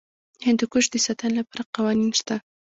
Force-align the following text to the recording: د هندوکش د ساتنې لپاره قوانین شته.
د 0.37 0.39
هندوکش 0.47 0.85
د 0.91 0.95
ساتنې 1.05 1.33
لپاره 1.39 1.63
قوانین 1.75 2.11
شته. 2.19 2.35